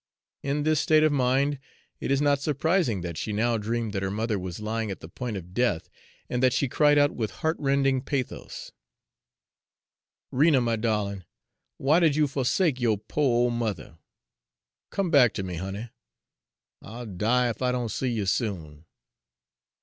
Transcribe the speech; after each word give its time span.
In 0.41 0.63
this 0.63 0.79
state 0.79 1.03
of 1.03 1.11
mind, 1.11 1.59
it 1.99 2.09
is 2.09 2.23
not 2.23 2.41
surprising 2.41 3.01
that 3.01 3.19
she 3.19 3.31
now 3.31 3.59
dreamed 3.59 3.93
that 3.93 4.01
her 4.01 4.09
mother 4.09 4.39
was 4.39 4.59
lying 4.59 4.89
at 4.89 4.99
the 4.99 5.07
point 5.07 5.37
of 5.37 5.53
death, 5.53 5.91
and 6.27 6.41
that 6.41 6.53
she 6.53 6.67
cried 6.67 6.97
out 6.97 7.11
with 7.11 7.29
heart 7.45 7.55
rending 7.59 8.01
pathos: 8.01 8.71
"Rena, 10.31 10.59
my 10.59 10.75
darlin', 10.75 11.23
why 11.77 11.99
did 11.99 12.15
you 12.15 12.25
forsake 12.27 12.81
yo'r 12.81 12.97
pore 12.97 13.43
old 13.45 13.53
mother? 13.53 13.99
Come 14.89 15.11
back 15.11 15.35
to 15.35 15.43
me, 15.43 15.57
honey; 15.57 15.91
I'll 16.81 17.05
die 17.05 17.49
ef 17.49 17.61
I 17.61 17.71
don't 17.71 17.89
see 17.91 18.09
you 18.09 18.25
soon." 18.25 18.85